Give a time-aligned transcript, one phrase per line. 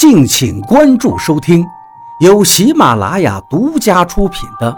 [0.00, 1.62] 敬请关注收听，
[2.20, 4.72] 由喜马拉雅独家出品的《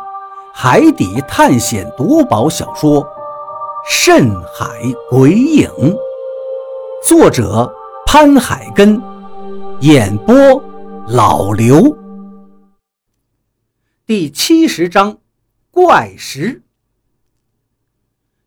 [0.53, 3.01] 海底探险夺宝小说》
[3.89, 4.67] 《深海
[5.09, 5.69] 鬼影》，
[7.07, 7.73] 作者
[8.05, 9.01] 潘海根，
[9.79, 10.35] 演播
[11.07, 11.97] 老刘。
[14.05, 15.19] 第七十章，
[15.71, 16.65] 怪石。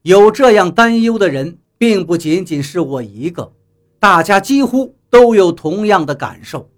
[0.02, 3.54] 有这样担忧的人，并不仅仅是我一个，
[3.98, 4.95] 大家几乎。
[5.16, 6.70] 都有同样的感受，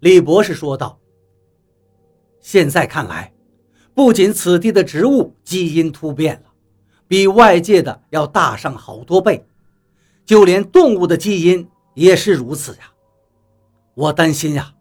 [0.00, 1.00] 李博士说道
[2.42, 3.32] ：“现在看来，
[3.94, 6.50] 不仅此地的植物基因突变了，
[7.06, 9.46] 比外界的要大上好多倍，
[10.26, 12.92] 就连动物的基因也是如此呀。
[13.94, 14.74] 我担心呀，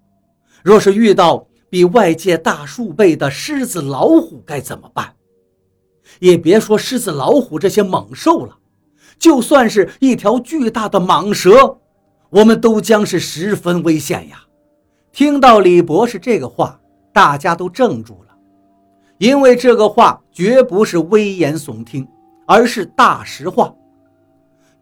[0.62, 5.16] 若是遇到比外界大数倍的狮子、老虎，该怎么办？
[6.20, 8.58] 也别说狮子、老虎这些猛兽了，
[9.18, 11.80] 就算是一条巨大的蟒蛇。”
[12.30, 14.44] 我们都将是十分危险呀！
[15.12, 16.80] 听到李博士这个话，
[17.14, 18.36] 大家都怔住了，
[19.18, 22.08] 因为这个话绝不是危言耸听，
[22.46, 23.74] 而是大实话。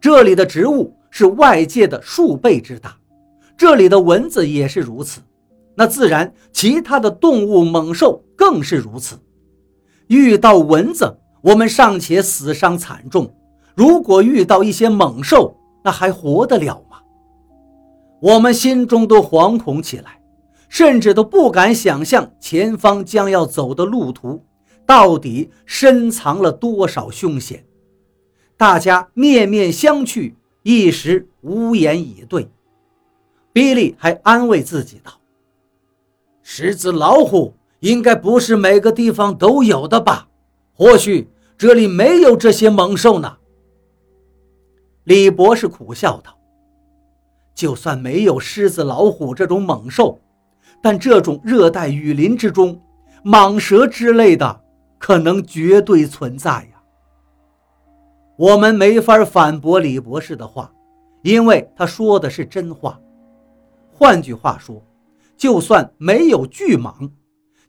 [0.00, 2.96] 这里的植物是外界的数倍之大，
[3.56, 5.20] 这里的蚊子也是如此，
[5.76, 9.16] 那自然其他的动物猛兽更是如此。
[10.08, 13.32] 遇到蚊子，我们尚且死伤惨重，
[13.74, 16.95] 如果遇到一些猛兽，那还活得了吗？
[18.20, 20.20] 我们心中都惶恐起来，
[20.68, 24.42] 甚至都不敢想象前方将要走的路途
[24.86, 27.64] 到底深藏了多少凶险。
[28.56, 32.48] 大家面面相觑，一时无言以对。
[33.52, 35.12] 比利还安慰自己道
[36.42, 40.28] ：“狮子、老虎应该不是每个地方都有的吧？
[40.74, 43.36] 或许这里没有这些猛兽呢。”
[45.04, 46.35] 李博士苦笑道。
[47.56, 50.20] 就算没有狮子、老虎这种猛兽，
[50.82, 52.78] 但这种热带雨林之中，
[53.24, 54.60] 蟒蛇之类的
[54.98, 56.82] 可能绝对存在呀。
[58.36, 60.70] 我们没法反驳李博士的话，
[61.22, 63.00] 因为他说的是真话。
[63.90, 64.84] 换句话说，
[65.34, 67.10] 就算没有巨蟒，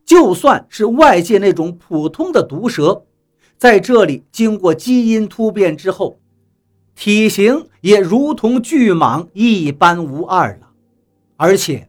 [0.05, 3.05] 就算是外界那种普通的毒蛇，
[3.57, 6.19] 在这里经过基因突变之后。
[6.97, 10.71] 体型也如同巨蟒一般无二了，
[11.35, 11.87] 而且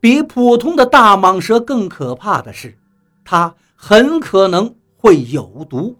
[0.00, 2.78] 比普通的大蟒蛇更可怕的是，
[3.22, 5.94] 它很可能会有毒。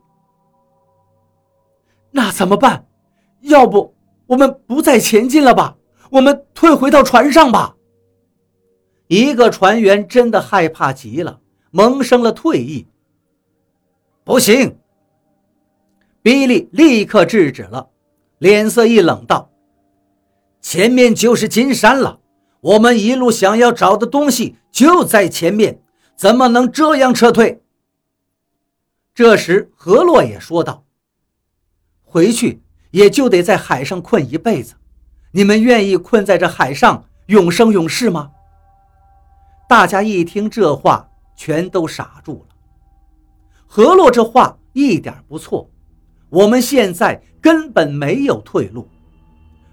[2.11, 2.87] 那怎么办？
[3.43, 3.95] 要不
[4.27, 5.77] 我们不再前进了吧？
[6.11, 7.77] 我们退回到船上吧。
[9.07, 11.41] 一个船员真的害怕极了，
[11.71, 12.87] 萌生了退意。
[14.25, 14.79] 不行！
[16.23, 17.91] 比利立刻制止了。
[18.39, 19.51] 脸色一冷，道
[20.61, 22.21] ：“前面就是金山了，
[22.61, 25.81] 我们一路想要找的东西就在前面，
[26.17, 27.63] 怎么能这样撤退？”
[29.15, 30.85] 这时，何洛也说道
[32.05, 34.75] ：“回去也就得在海上困一辈子，
[35.33, 38.33] 你们愿意困在这海上永生永世吗？”
[39.67, 42.55] 大家一听这话，全都傻住了。
[43.67, 45.69] 何洛这话一点不错。
[46.37, 48.87] 我们现在根本没有退路，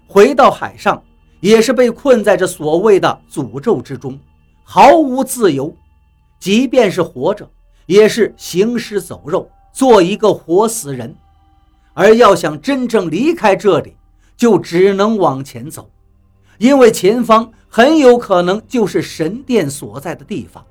[0.06, 1.02] 回到海上
[1.40, 4.18] 也是被困在这所谓的诅咒之中，
[4.62, 5.76] 毫无自由。
[6.40, 7.46] 即便是活着，
[7.84, 11.14] 也是行尸走肉，做一个活死人。
[11.92, 13.94] 而要想真正离开这里，
[14.34, 15.90] 就只能往前走，
[16.56, 20.64] 因为前方很有可能就是神殿所在的地方。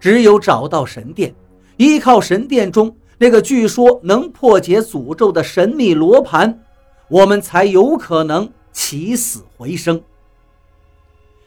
[0.00, 1.32] 只有找到神殿，
[1.76, 2.96] 依靠神殿中。
[3.24, 6.62] 那个据说能破解诅咒的神秘罗盘，
[7.08, 9.98] 我们才有可能起死回生。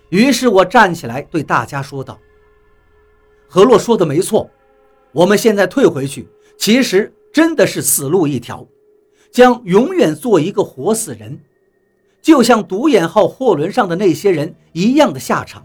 [0.09, 2.17] 于是我站起来对大家说道
[3.47, 4.49] ：“何洛说的没错，
[5.11, 6.27] 我们现在退回去，
[6.57, 8.65] 其实真的是死路一条，
[9.29, 11.39] 将永远做一个活死人，
[12.23, 15.63] 就像独眼号货轮上的那些人一样的下场。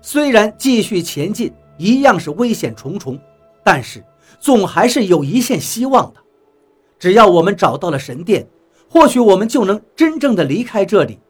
[0.00, 3.16] 虽然继续前进一样是危险重重，
[3.62, 4.02] 但是……”
[4.40, 6.20] 总还是有一线希望的，
[6.98, 8.48] 只要我们找到了神殿，
[8.88, 11.20] 或许我们就能真正的离开这里，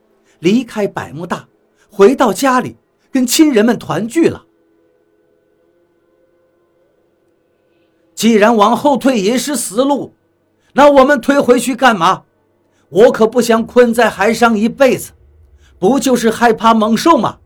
[0.41, 1.47] 离开百慕大，
[1.91, 2.77] 回到家里
[3.11, 4.45] 跟亲人们团聚了。
[8.15, 10.15] 既然往后退也是死路，
[10.75, 12.25] 那我们退回去干嘛？
[12.89, 15.13] 我可不想困在海上一辈子，
[15.79, 17.39] 不就是害怕猛兽吗？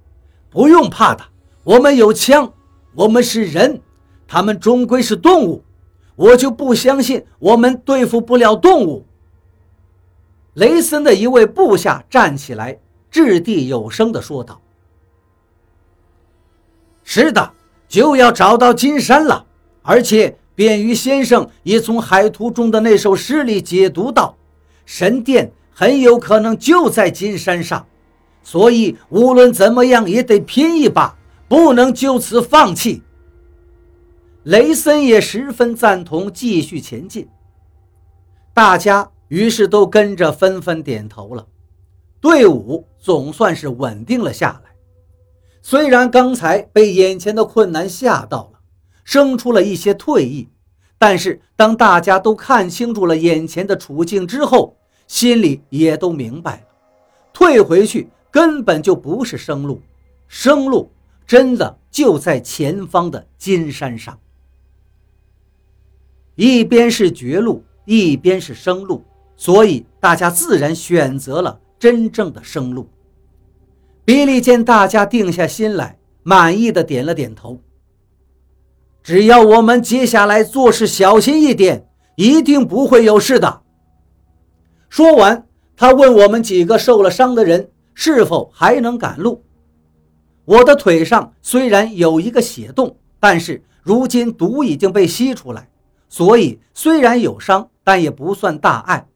[0.50, 1.24] 不用怕的，
[1.64, 2.52] 我们有枪，
[2.94, 3.80] 我们是人。
[4.28, 5.62] 他们终归是动物，
[6.16, 9.04] 我就不相信我们对付不了动物。
[10.54, 12.78] 雷森的一位部下站起来，
[13.10, 14.60] 掷地有声地说道
[17.04, 17.52] ：“是的，
[17.88, 19.44] 就要找到金山了。
[19.82, 24.34] 而且，便于先生也从海图中的那首诗里解读到，
[24.86, 27.86] 神殿很有可能就在金山上。
[28.42, 31.14] 所以，无论怎么样也得拼一把，
[31.46, 33.02] 不能就此放弃。
[34.46, 37.28] 雷森也十分赞同继续前进。
[38.54, 41.48] 大家于是都跟着纷纷点头了，
[42.20, 44.70] 队伍总算是稳定了下来。
[45.62, 48.60] 虽然刚才被眼前的困难吓到了，
[49.02, 50.48] 生出了一些退意，
[50.96, 54.76] 但是当大家都看清楚了眼前的处境之后，
[55.08, 56.66] 心里也都明白了，
[57.32, 59.82] 退回去根本就不是生路，
[60.28, 60.88] 生路
[61.26, 64.16] 真的就在前方的金山上。
[66.36, 69.02] 一边是绝路，一边是生路，
[69.36, 72.88] 所以大家自然选择了真正的生路。
[74.04, 77.60] 比利见大家定下心来，满意的点了点头。
[79.02, 83.62] 只要我们接下来做事小心一点，一定不会有事的。
[84.88, 89.42] 说完，他问我们几个受了伤的人是否还能赶路。
[90.44, 95.68] 我的腿上虽然有一个血洞，但是如今毒已经被吸出来，
[96.16, 99.06] 所以虽然有伤，但也不算大碍。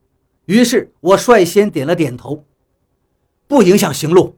[0.44, 2.44] 于是我率先点了点头，
[3.48, 4.36] 不影响行路。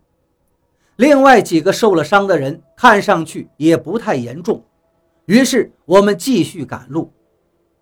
[0.94, 4.62] 另外几个受了伤的人看上去也不太严重，
[5.26, 7.12] 于是我们继续赶路。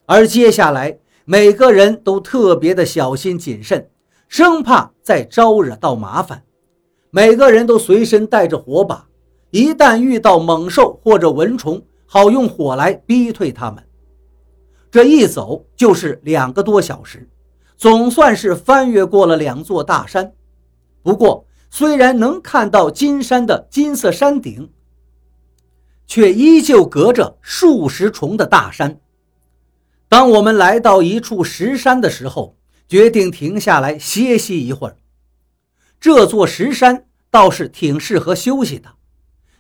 [0.07, 3.87] 而接下来每个人都特别的小心谨慎，
[4.29, 6.43] 生怕再招惹到麻烦。
[7.11, 9.07] 每个人都随身带着火把，
[9.51, 13.85] 一旦遇到猛兽或者蚊虫，好用火来逼退它们。
[14.91, 17.29] 这一走就是两个多小时，
[17.77, 20.33] 总算是翻越过了两座大山。
[21.03, 24.71] 不过，虽然能看到金山的金色山顶，
[26.07, 29.01] 却依旧隔着数十重的大山。
[30.09, 32.57] 当我们来到一处石山的时候，
[32.89, 34.97] 决定停下来歇息一会儿。
[36.01, 38.95] 这座石山倒是挺适合休息的，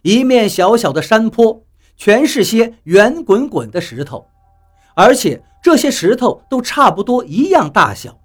[0.03, 1.65] 一面小小的山坡，
[1.97, 4.27] 全是些圆滚滚的石头，
[5.01, 8.19] 而且这些石头都差不多一样大小，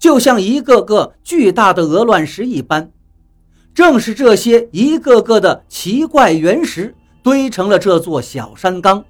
[0.00, 2.90] 就像一个个巨大的鹅卵石一般。
[3.72, 6.92] 正是这些一个个的奇怪原石
[7.22, 9.04] 堆成了这座小山岗。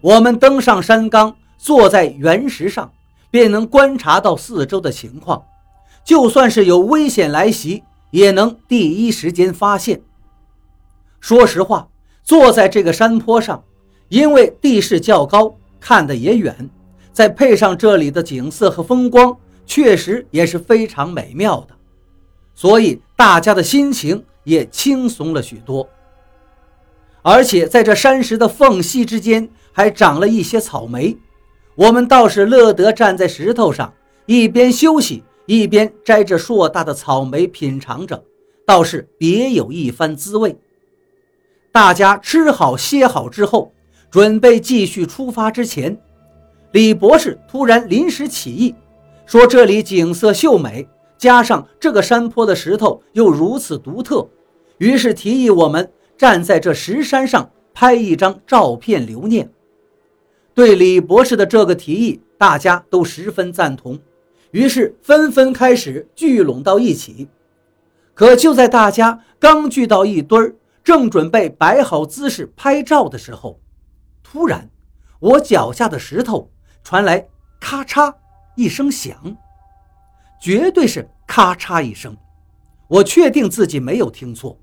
[0.00, 2.90] 我们登上山岗，坐在原石上，
[3.30, 5.44] 便能观察到四周的情况。
[6.02, 10.02] 就算是有危险来袭，也能第一时间发现。
[11.20, 11.86] 说实话，
[12.24, 13.62] 坐在这个山坡上，
[14.08, 16.68] 因为地势较高，看得也远，
[17.12, 21.74] 再配上这里的景色和风光，确实也是非常美妙的。
[22.54, 25.88] 所以大家的心情也轻松了许多，
[27.22, 31.16] 而且在这山石的缝隙之间还长了一些草莓，
[31.74, 33.94] 我们倒是乐得站在石头上，
[34.26, 38.22] 一边休息一边摘着硕大的草莓品尝着，
[38.66, 40.56] 倒是别有一番滋味。
[41.72, 43.72] 大家吃好歇好之后，
[44.10, 45.96] 准备继续出发之前，
[46.72, 48.74] 李博士突然临时起意，
[49.24, 50.88] 说这里景色秀美。
[51.16, 54.26] 加上这个山坡的石头又如此独特，
[54.78, 59.50] 于是提议我们站在这石山上拍一张照片留念。
[60.54, 63.98] 对李博士的这个提议，大家都十分赞同，
[64.52, 67.28] 于是纷纷开始聚拢到一起。
[68.14, 73.60] 可就在大家刚聚到一堆儿，正准备摆好姿势拍照的时候，
[74.32, 74.70] 突然，
[75.18, 76.52] 我脚下的石头
[76.84, 77.26] 传来
[77.58, 78.14] 咔嚓
[78.54, 79.36] 一声响。
[80.40, 82.16] 绝对是咔嚓一声，
[82.86, 84.56] 我确定自己没有听错，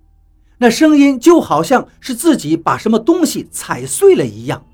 [0.57, 4.65] 那声音就好像是自己把什么东西踩碎了一样。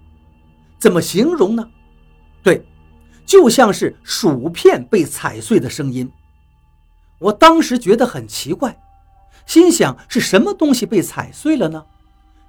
[0.77, 1.67] 怎么形容呢？
[2.43, 2.63] 对，
[3.25, 6.07] 就像是薯片被踩碎的声音。
[7.17, 8.79] 我当时觉得很奇怪，
[9.47, 11.83] 心想是什么东西被踩碎了呢？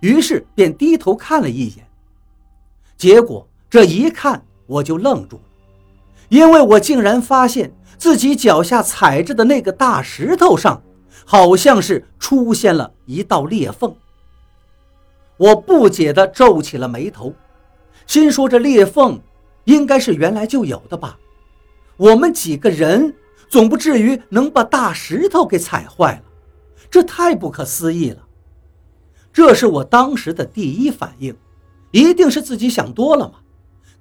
[0.00, 1.86] 于是便低头看了一眼，
[2.96, 5.42] 结果这一看我就愣住了，
[6.28, 7.72] 因为我竟然发现。
[7.96, 10.82] 自己脚下踩着的那个大石头上，
[11.24, 13.94] 好像是出现了一道裂缝。
[15.38, 17.32] 我不解地皱起了眉头，
[18.06, 19.18] 心说这裂缝
[19.64, 21.16] 应该是原来就有的吧？
[21.96, 23.14] 我们几个人
[23.48, 26.22] 总不至于能把大石头给踩坏了，
[26.90, 28.18] 这太不可思议了。
[29.32, 31.34] 这是我当时的第一反应，
[31.94, 33.34] 一定是自己想多了嘛。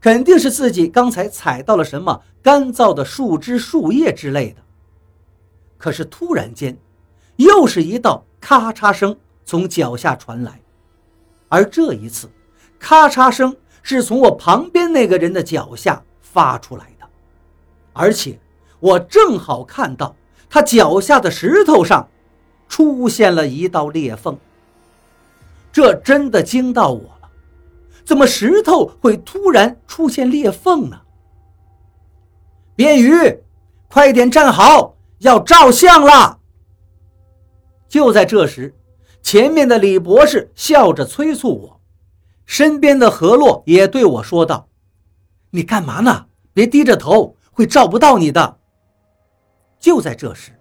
[0.02, 4.62] 肯定是自己刚才踩到了什么干燥的树枝、树叶之类的。
[5.78, 6.76] 可是突然间，
[7.36, 10.60] 又是一道咔嚓声从脚下传来，
[11.48, 12.28] 而这一次，
[12.80, 17.08] 咔嚓声是从我旁边那个人的脚下发出来的，
[17.94, 18.40] 而且
[18.80, 20.16] 我正好看到
[20.50, 22.10] 他脚下的石头上
[22.68, 24.38] 出现了一道裂缝。
[25.72, 27.12] 这真的惊到我，
[28.06, 31.02] 怎么石头会突然出现裂缝呢？
[32.76, 33.44] 边鱼，
[33.88, 36.40] 快点站好，要照相了。
[37.88, 38.76] 就在这时，
[39.22, 41.82] 前面的李博士笑着催促我，
[42.46, 44.68] 身边的何洛也对我说道
[45.52, 46.26] ：“你干嘛呢？
[46.52, 48.58] 别低着头，会照不到你的。”
[49.80, 50.52] 就在这时，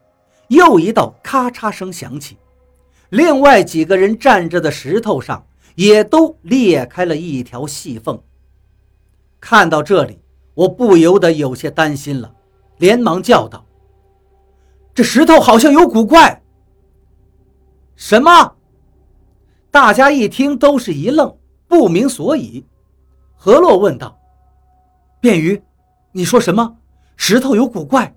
[0.49, 2.37] 又一道咔嚓声响起，
[3.09, 8.23] 另外几个人站着的石头上也都裂开了一条细缝。
[9.41, 10.21] 看到这里，
[10.55, 12.35] 我不由得有些担心了，
[12.79, 13.65] 连忙叫道
[14.95, 16.43] ：“这石头好像有古怪。”
[17.97, 18.57] 什么？
[19.71, 21.37] 大家一听都是一愣，
[21.67, 22.65] 不明所以。
[23.35, 24.19] 何洛问道
[25.21, 25.61] ：“便于，
[26.13, 26.77] 你说什么？
[27.17, 28.15] 石头有古怪？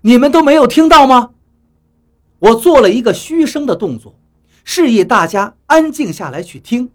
[0.00, 1.30] 你们都没有听到吗？”
[2.40, 4.18] 我做了一个嘘声的动作，
[4.64, 6.90] 示意大家安静下来去听，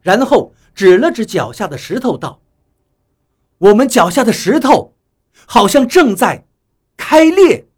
[0.00, 2.40] 然后指了指脚下的石头道
[3.58, 4.94] ：“我们脚下的石头，
[5.46, 6.46] 好像正在
[6.96, 7.68] 开裂。”